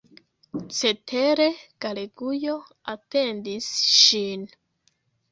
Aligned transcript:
Cetere, 0.77 1.45
Galegujo 1.85 2.55
atendis 2.93 3.67
ŝin. 3.99 4.47